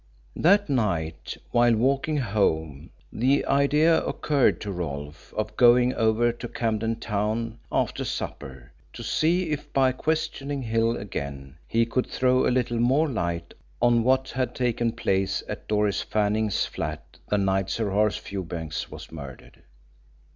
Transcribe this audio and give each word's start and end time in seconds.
That 0.35 0.67
night, 0.67 1.37
while 1.51 1.75
walking 1.75 2.17
home, 2.17 2.89
the 3.13 3.45
idea 3.45 4.03
occurred 4.03 4.59
to 4.61 4.71
Rolfe 4.71 5.31
of 5.35 5.55
going 5.55 5.93
over 5.93 6.31
to 6.31 6.47
Camden 6.47 6.95
Town 6.99 7.59
after 7.71 8.03
supper 8.03 8.71
to 8.93 9.03
see 9.03 9.51
if 9.51 9.71
by 9.73 9.91
questioning 9.91 10.63
Hill 10.63 10.97
again 10.97 11.57
he 11.67 11.85
could 11.85 12.07
throw 12.07 12.47
a 12.47 12.49
little 12.49 12.79
more 12.79 13.07
light 13.07 13.53
on 13.79 14.01
what 14.01 14.29
had 14.31 14.55
taken 14.55 14.91
place 14.93 15.43
at 15.47 15.67
Doris 15.67 16.03
Tanning's 16.03 16.65
flat 16.65 17.19
the 17.29 17.37
night 17.37 17.69
Sir 17.69 17.91
Horace 17.91 18.17
Fewbanks 18.17 18.89
was 18.89 19.11
murdered. 19.11 19.61